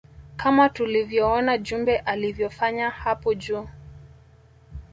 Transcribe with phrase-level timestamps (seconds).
[0.37, 3.67] Kama tulivyoona jumbe alivyofanya hapo juu